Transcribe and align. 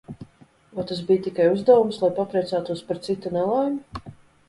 Vai 0.77 0.85
tas 0.91 1.03
bija 1.09 1.23
tikai 1.27 1.47
uzdevums, 1.57 2.01
lai 2.07 2.11
papriecātos 2.23 2.85
par 2.91 3.05
cita 3.11 3.37
nelaimi? 3.39 4.13